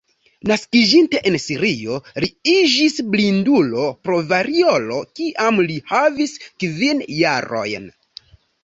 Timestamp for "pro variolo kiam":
4.09-5.65